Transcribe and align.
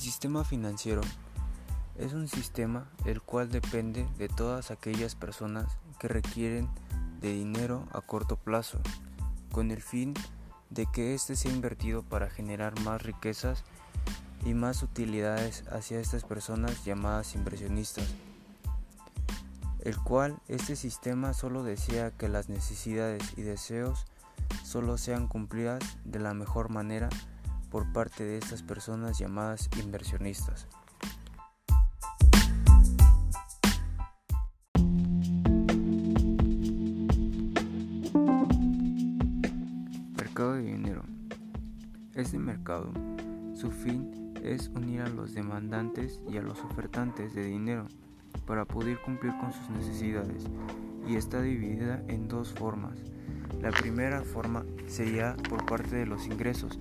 sistema 0.00 0.44
financiero 0.44 1.02
es 1.98 2.14
un 2.14 2.26
sistema 2.26 2.90
el 3.04 3.20
cual 3.20 3.50
depende 3.50 4.08
de 4.16 4.28
todas 4.28 4.70
aquellas 4.70 5.14
personas 5.14 5.66
que 5.98 6.08
requieren 6.08 6.70
de 7.20 7.34
dinero 7.34 7.86
a 7.92 8.00
corto 8.00 8.36
plazo, 8.36 8.78
con 9.52 9.70
el 9.70 9.82
fin 9.82 10.14
de 10.70 10.86
que 10.86 11.14
éste 11.14 11.36
sea 11.36 11.52
invertido 11.52 12.02
para 12.02 12.30
generar 12.30 12.80
más 12.80 13.02
riquezas 13.02 13.62
y 14.46 14.54
más 14.54 14.82
utilidades 14.82 15.64
hacia 15.70 16.00
estas 16.00 16.24
personas 16.24 16.82
llamadas 16.84 17.34
inversionistas, 17.34 18.08
el 19.80 19.98
cual 19.98 20.40
este 20.48 20.76
sistema 20.76 21.34
solo 21.34 21.62
desea 21.62 22.10
que 22.10 22.30
las 22.30 22.48
necesidades 22.48 23.34
y 23.36 23.42
deseos 23.42 24.06
solo 24.64 24.96
sean 24.96 25.28
cumplidas 25.28 25.82
de 26.06 26.20
la 26.20 26.32
mejor 26.32 26.70
manera 26.70 27.10
por 27.70 27.92
parte 27.92 28.24
de 28.24 28.38
estas 28.38 28.62
personas 28.62 29.18
llamadas 29.18 29.70
inversionistas. 29.82 30.66
Mercado 40.16 40.54
de 40.54 40.62
dinero. 40.62 41.02
Este 42.14 42.38
mercado, 42.38 42.92
su 43.54 43.70
fin 43.70 44.34
es 44.42 44.68
unir 44.68 45.02
a 45.02 45.08
los 45.08 45.34
demandantes 45.34 46.20
y 46.28 46.38
a 46.38 46.42
los 46.42 46.60
ofertantes 46.60 47.34
de 47.34 47.44
dinero 47.44 47.86
para 48.46 48.64
poder 48.64 49.00
cumplir 49.00 49.32
con 49.38 49.52
sus 49.52 49.70
necesidades 49.70 50.44
y 51.06 51.16
está 51.16 51.40
dividida 51.40 52.02
en 52.08 52.28
dos 52.28 52.52
formas. 52.52 52.98
La 53.60 53.70
primera 53.70 54.22
forma 54.22 54.64
sería 54.86 55.36
por 55.48 55.66
parte 55.66 55.96
de 55.96 56.06
los 56.06 56.26
ingresos, 56.26 56.78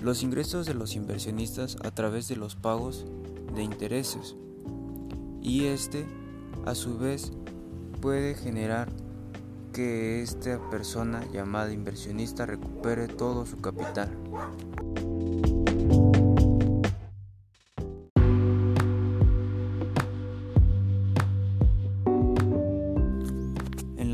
los 0.00 0.22
ingresos 0.22 0.66
de 0.66 0.74
los 0.74 0.94
inversionistas 0.94 1.76
a 1.82 1.90
través 1.90 2.28
de 2.28 2.36
los 2.36 2.54
pagos 2.54 3.06
de 3.54 3.62
intereses 3.62 4.36
y 5.42 5.66
este 5.66 6.06
a 6.66 6.74
su 6.74 6.98
vez 6.98 7.32
puede 8.00 8.34
generar 8.34 8.88
que 9.72 10.22
esta 10.22 10.58
persona 10.70 11.24
llamada 11.32 11.72
inversionista 11.72 12.46
recupere 12.46 13.06
todo 13.08 13.46
su 13.46 13.58
capital. 13.58 14.10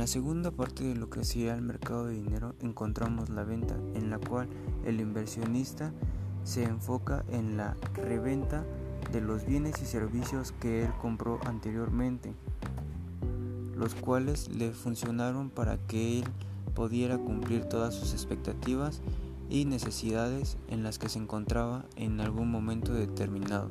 La 0.04 0.08
segunda 0.08 0.50
parte 0.50 0.84
de 0.84 0.96
lo 0.96 1.08
que 1.08 1.24
sería 1.24 1.54
el 1.54 1.62
mercado 1.62 2.04
de 2.04 2.12
dinero 2.12 2.54
encontramos 2.60 3.30
la 3.30 3.42
venta, 3.42 3.74
en 3.94 4.10
la 4.10 4.18
cual 4.18 4.50
el 4.84 5.00
inversionista 5.00 5.94
se 6.42 6.64
enfoca 6.64 7.24
en 7.30 7.56
la 7.56 7.74
reventa 7.94 8.66
de 9.12 9.22
los 9.22 9.46
bienes 9.46 9.80
y 9.80 9.86
servicios 9.86 10.52
que 10.60 10.82
él 10.82 10.90
compró 11.00 11.40
anteriormente, 11.46 12.34
los 13.74 13.94
cuales 13.94 14.54
le 14.54 14.72
funcionaron 14.72 15.48
para 15.48 15.78
que 15.78 16.18
él 16.18 16.24
pudiera 16.74 17.16
cumplir 17.16 17.64
todas 17.64 17.94
sus 17.94 18.12
expectativas 18.12 19.00
y 19.48 19.64
necesidades 19.64 20.58
en 20.68 20.82
las 20.82 20.98
que 20.98 21.08
se 21.08 21.18
encontraba 21.18 21.86
en 21.96 22.20
algún 22.20 22.50
momento 22.50 22.92
determinado. 22.92 23.70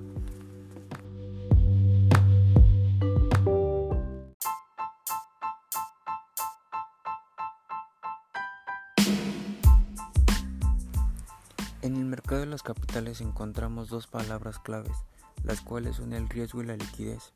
En 11.83 11.97
el 11.97 12.05
mercado 12.05 12.39
de 12.39 12.47
los 12.47 12.63
capitales 12.63 13.19
encontramos 13.19 13.89
dos 13.89 14.07
palabras 14.07 14.57
claves, 14.57 14.95
las 15.43 15.59
cuales 15.59 15.97
son 15.97 16.13
el 16.13 16.29
riesgo 16.29 16.63
y 16.63 16.65
la 16.65 16.77
liquidez. 16.77 17.33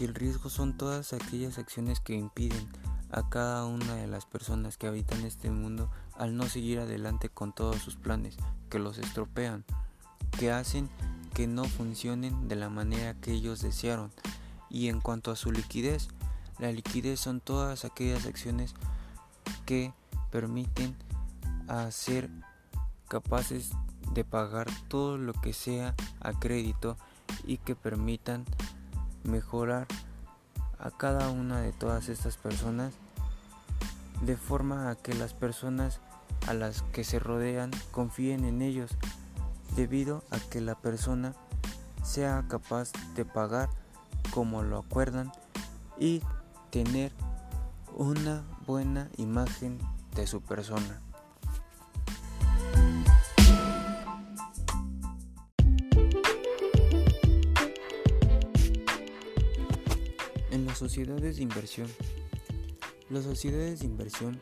Y 0.00 0.04
el 0.04 0.16
riesgo 0.16 0.50
son 0.50 0.76
todas 0.76 1.12
aquellas 1.12 1.58
acciones 1.58 2.00
que 2.00 2.14
impiden 2.14 2.68
a 3.12 3.28
cada 3.28 3.64
una 3.66 3.94
de 3.94 4.08
las 4.08 4.26
personas 4.26 4.76
que 4.76 4.88
habitan 4.88 5.24
este 5.24 5.48
mundo 5.48 5.92
al 6.14 6.36
no 6.36 6.48
seguir 6.48 6.80
adelante 6.80 7.28
con 7.28 7.52
todos 7.52 7.76
sus 7.76 7.94
planes, 7.94 8.36
que 8.68 8.80
los 8.80 8.98
estropean, 8.98 9.64
que 10.36 10.50
hacen 10.50 10.90
que 11.32 11.46
no 11.46 11.62
funcionen 11.62 12.48
de 12.48 12.56
la 12.56 12.68
manera 12.68 13.14
que 13.14 13.30
ellos 13.30 13.62
desearon. 13.62 14.10
Y 14.70 14.88
en 14.88 15.00
cuanto 15.00 15.30
a 15.30 15.36
su 15.36 15.52
liquidez, 15.52 16.08
la 16.58 16.72
liquidez 16.72 17.20
son 17.20 17.38
todas 17.38 17.84
aquellas 17.84 18.26
acciones 18.26 18.74
que 19.66 19.94
permiten 20.32 20.96
hacer 21.68 22.28
capaces 23.12 23.72
de 24.14 24.24
pagar 24.24 24.68
todo 24.88 25.18
lo 25.18 25.34
que 25.34 25.52
sea 25.52 25.94
a 26.22 26.32
crédito 26.32 26.96
y 27.44 27.58
que 27.58 27.76
permitan 27.76 28.46
mejorar 29.22 29.86
a 30.78 30.90
cada 30.90 31.28
una 31.28 31.60
de 31.60 31.74
todas 31.74 32.08
estas 32.08 32.38
personas 32.38 32.94
de 34.22 34.34
forma 34.38 34.88
a 34.88 34.94
que 34.94 35.12
las 35.12 35.34
personas 35.34 36.00
a 36.48 36.54
las 36.54 36.80
que 36.80 37.04
se 37.04 37.18
rodean 37.18 37.70
confíen 37.90 38.46
en 38.46 38.62
ellos 38.62 38.96
debido 39.76 40.24
a 40.30 40.38
que 40.38 40.62
la 40.62 40.74
persona 40.74 41.34
sea 42.02 42.46
capaz 42.48 42.92
de 43.14 43.26
pagar 43.26 43.68
como 44.32 44.62
lo 44.62 44.78
acuerdan 44.78 45.32
y 45.98 46.22
tener 46.70 47.12
una 47.94 48.42
buena 48.66 49.10
imagen 49.18 49.78
de 50.14 50.26
su 50.26 50.40
persona. 50.40 51.11
Sociedades 60.82 61.36
de 61.36 61.44
inversión. 61.44 61.88
Las 63.08 63.22
sociedades 63.22 63.78
de 63.78 63.86
inversión 63.86 64.40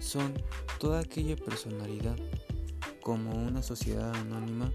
son 0.00 0.34
toda 0.78 1.00
aquella 1.00 1.34
personalidad 1.34 2.18
como 3.00 3.30
una 3.30 3.62
sociedad 3.62 4.14
anónima 4.16 4.70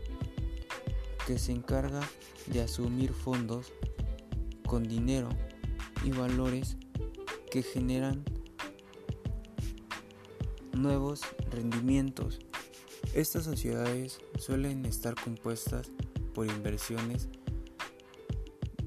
que 1.27 1.37
se 1.37 1.51
encarga 1.51 2.01
de 2.47 2.63
asumir 2.63 3.13
fondos 3.13 3.71
con 4.65 4.81
dinero 4.81 5.29
y 6.03 6.13
valores 6.13 6.77
que 7.51 7.61
generan 7.61 8.23
nuevos 10.73 11.21
rendimientos. 11.51 12.39
Estas 13.13 13.43
sociedades 13.43 14.17
suelen 14.39 14.87
estar 14.87 15.13
compuestas 15.13 15.91
por 16.33 16.47
inversiones 16.47 17.27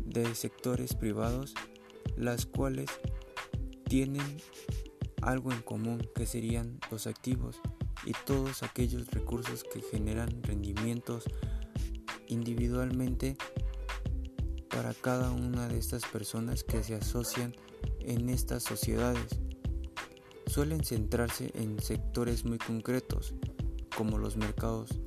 de 0.04 0.34
sectores 0.34 0.94
privados, 0.94 1.54
las 2.17 2.47
cuales 2.47 2.91
tienen 3.89 4.39
algo 5.23 5.53
en 5.53 5.63
común 5.63 6.09
que 6.15 6.27
serían 6.27 6.79
los 6.91 7.07
activos 7.07 7.61
y 8.05 8.13
todos 8.27 8.63
aquellos 8.63 9.11
recursos 9.11 9.65
que 9.65 9.81
generan 9.81 10.43
rendimientos 10.43 11.25
individualmente 12.29 13.37
para 14.69 14.93
cada 14.93 15.31
una 15.31 15.69
de 15.69 15.79
estas 15.79 16.05
personas 16.05 16.65
que 16.65 16.83
se 16.83 16.95
asocian 16.95 17.55
en 18.01 18.29
estas 18.29 18.63
sociedades. 18.63 19.39
Suelen 20.47 20.85
centrarse 20.85 21.53
en 21.55 21.81
sectores 21.81 22.45
muy 22.45 22.59
concretos, 22.59 23.35
como 23.97 24.19
los 24.19 24.37
mercados, 24.37 25.01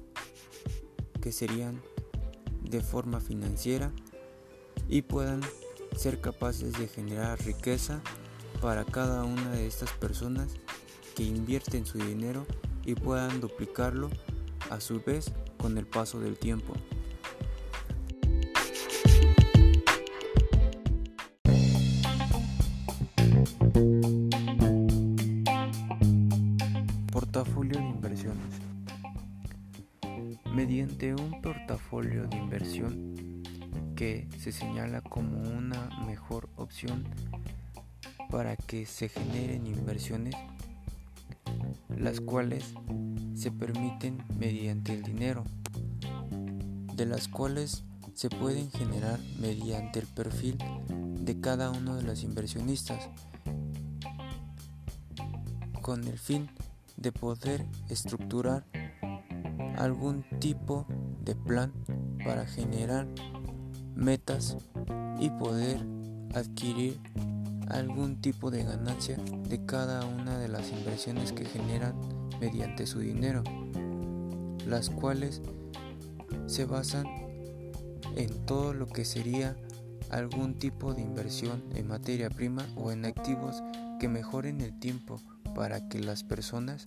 que 1.22 1.32
serían 1.32 1.82
de 2.62 2.82
forma 2.82 3.20
financiera 3.20 3.92
y 4.88 5.04
puedan 5.04 5.42
ser 5.98 6.22
capaces 6.22 6.74
de 6.74 6.88
generar 6.88 7.40
riqueza 7.44 8.02
para 8.62 8.86
cada 8.86 9.24
una 9.24 9.50
de 9.52 9.66
estas 9.66 9.92
personas 9.94 10.54
que 11.16 11.24
invierten 11.24 11.86
su 11.86 11.98
dinero 11.98 12.46
y 12.86 12.94
puedan 12.94 13.42
duplicarlo 13.42 14.10
a 14.70 14.80
su 14.80 15.02
vez 15.02 15.32
con 15.58 15.78
el 15.78 15.88
paso 15.88 16.20
del 16.20 16.38
tiempo. 16.38 16.74
Portafolio 27.12 27.80
de 27.80 27.86
inversiones. 27.86 28.62
Mediante 30.54 31.16
un 31.16 31.42
portafolio 31.42 32.28
de 32.28 32.38
inversión 32.38 33.18
que 33.98 34.28
se 34.38 34.52
señala 34.52 35.02
como 35.18 35.40
una 35.50 35.90
mejor 36.06 36.48
opción 36.58 37.04
para 38.30 38.56
que 38.56 38.86
se 38.86 39.10
generen 39.10 39.66
inversiones, 39.66 40.36
las 41.90 42.22
cuales 42.22 42.76
se 43.34 43.52
permiten 43.52 44.24
mediante 44.38 44.94
el 44.94 45.02
dinero, 45.02 45.44
de 46.94 47.08
las 47.08 47.28
cuales 47.28 47.84
se 48.14 48.30
pueden 48.30 48.70
generar 48.70 49.20
mediante 49.40 50.02
el 50.02 50.06
perfil 50.06 50.60
de 50.88 51.42
cada 51.42 51.72
uno 51.72 51.96
de 51.96 52.04
los 52.04 52.22
inversionistas, 52.22 53.10
con 55.82 56.04
el 56.04 56.20
fin 56.20 56.48
de 56.96 57.12
poder 57.12 57.66
estructurar 57.90 58.66
algún 59.78 60.24
tipo 60.40 60.86
de 61.24 61.34
plan 61.34 61.74
para 62.24 62.46
generar 62.46 63.08
metas 63.98 64.56
y 65.20 65.30
poder 65.32 65.80
adquirir 66.34 67.00
algún 67.68 68.22
tipo 68.22 68.52
de 68.52 68.64
ganancia 68.64 69.18
de 69.50 69.66
cada 69.66 70.06
una 70.06 70.38
de 70.38 70.48
las 70.48 70.72
inversiones 70.72 71.34
que 71.34 71.46
generan 71.46 71.96
mediante 72.40 72.86
su 72.86 73.00
dinero, 73.00 73.44
las 74.66 74.90
cuales 74.90 75.42
se 76.46 76.66
basan 76.66 77.06
en 78.16 78.46
todo 78.46 78.74
lo 78.74 78.88
que 78.88 79.04
sería 79.04 79.58
algún 80.10 80.54
tipo 80.54 80.94
de 80.94 81.02
inversión 81.02 81.64
en 81.76 81.88
materia 81.88 82.30
prima 82.30 82.66
o 82.76 82.92
en 82.92 83.06
activos 83.06 83.62
que 84.00 84.08
mejoren 84.08 84.62
el 84.62 84.80
tiempo 84.80 85.20
para 85.58 85.90
que 85.90 86.00
las 86.00 86.24
personas 86.24 86.86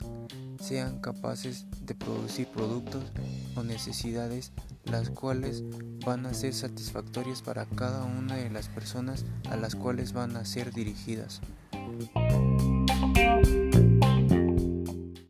sean 0.60 1.00
capaces 1.00 1.66
de 1.82 1.96
producir 1.96 2.46
productos 2.46 3.02
o 3.56 3.64
necesidades 3.64 4.52
las 4.84 5.10
cuales 5.10 5.64
van 6.06 6.24
a 6.24 6.34
ser 6.34 6.54
satisfactorias 6.54 7.42
para 7.42 7.66
cada 7.66 8.04
una 8.04 8.36
de 8.36 8.48
las 8.48 8.68
personas 8.68 9.26
a 9.50 9.56
las 9.56 9.74
cuales 9.74 10.12
van 10.12 10.36
a 10.36 10.44
ser 10.44 10.72
dirigidas. 10.72 11.40